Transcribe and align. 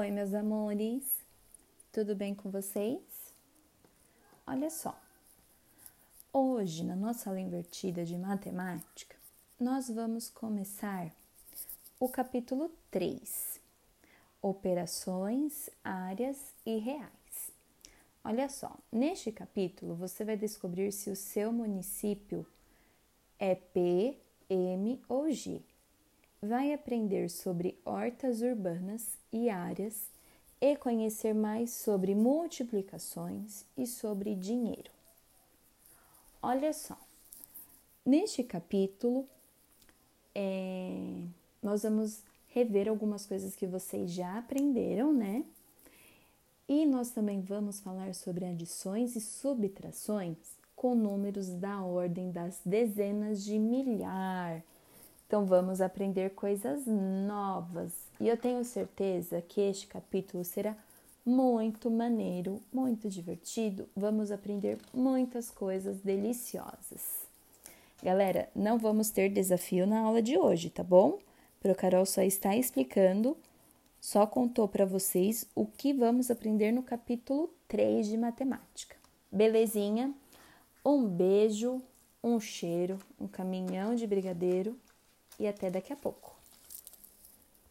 Oi, 0.00 0.10
meus 0.10 0.32
amores, 0.32 1.04
tudo 1.92 2.16
bem 2.16 2.34
com 2.34 2.50
vocês? 2.50 3.02
Olha 4.46 4.70
só, 4.70 4.98
hoje 6.32 6.82
na 6.84 6.96
nossa 6.96 7.28
aula 7.28 7.38
invertida 7.38 8.02
de 8.02 8.16
matemática, 8.16 9.14
nós 9.60 9.90
vamos 9.90 10.30
começar 10.30 11.14
o 11.98 12.08
capítulo 12.08 12.70
3: 12.90 13.60
Operações, 14.40 15.68
áreas 15.84 16.54
e 16.64 16.78
reais. 16.78 17.52
Olha 18.24 18.48
só, 18.48 18.74
neste 18.90 19.30
capítulo 19.30 19.94
você 19.94 20.24
vai 20.24 20.38
descobrir 20.38 20.92
se 20.92 21.10
o 21.10 21.16
seu 21.16 21.52
município 21.52 22.46
é 23.38 23.54
P, 23.54 24.16
M 24.48 24.98
ou 25.10 25.30
G 25.30 25.60
vai 26.42 26.72
aprender 26.72 27.28
sobre 27.28 27.78
hortas 27.84 28.40
urbanas 28.40 29.18
e 29.32 29.50
áreas 29.50 30.08
e 30.60 30.76
conhecer 30.76 31.34
mais 31.34 31.70
sobre 31.70 32.14
multiplicações 32.14 33.64
e 33.76 33.86
sobre 33.86 34.34
dinheiro. 34.34 34.90
Olha 36.42 36.72
só, 36.72 36.98
neste 38.04 38.42
capítulo 38.42 39.26
é, 40.34 41.22
nós 41.62 41.82
vamos 41.82 42.22
rever 42.48 42.88
algumas 42.88 43.26
coisas 43.26 43.54
que 43.54 43.66
vocês 43.66 44.10
já 44.10 44.38
aprenderam, 44.38 45.12
né? 45.12 45.44
E 46.68 46.86
nós 46.86 47.10
também 47.10 47.40
vamos 47.40 47.80
falar 47.80 48.14
sobre 48.14 48.44
adições 48.44 49.16
e 49.16 49.20
subtrações 49.20 50.36
com 50.76 50.94
números 50.94 51.48
da 51.48 51.82
ordem 51.82 52.30
das 52.30 52.60
dezenas 52.64 53.44
de 53.44 53.58
milhar 53.58 54.62
então 55.30 55.46
vamos 55.46 55.80
aprender 55.80 56.30
coisas 56.30 56.84
novas 56.88 57.92
e 58.18 58.26
eu 58.26 58.36
tenho 58.36 58.64
certeza 58.64 59.40
que 59.40 59.60
este 59.60 59.86
capítulo 59.86 60.42
será 60.42 60.76
muito 61.24 61.88
maneiro, 61.88 62.60
muito 62.72 63.08
divertido. 63.08 63.88
Vamos 63.94 64.32
aprender 64.32 64.76
muitas 64.92 65.48
coisas 65.48 66.00
deliciosas. 66.00 67.28
Galera, 68.02 68.48
não 68.56 68.76
vamos 68.76 69.10
ter 69.10 69.28
desafio 69.28 69.86
na 69.86 70.00
aula 70.00 70.20
de 70.20 70.36
hoje, 70.36 70.68
tá 70.68 70.82
bom? 70.82 71.20
Pro 71.60 71.76
Carol 71.76 72.04
só 72.06 72.22
está 72.22 72.56
explicando, 72.56 73.36
só 74.00 74.26
contou 74.26 74.66
para 74.66 74.84
vocês 74.84 75.46
o 75.54 75.64
que 75.64 75.92
vamos 75.92 76.28
aprender 76.28 76.72
no 76.72 76.82
capítulo 76.82 77.54
3 77.68 78.08
de 78.08 78.18
matemática. 78.18 78.96
Belezinha? 79.30 80.12
Um 80.84 81.06
beijo, 81.06 81.80
um 82.20 82.40
cheiro, 82.40 82.98
um 83.16 83.28
caminhão 83.28 83.94
de 83.94 84.08
brigadeiro 84.08 84.76
e 85.40 85.48
até 85.48 85.70
daqui 85.70 85.92
a 85.92 85.96
pouco. 85.96 86.39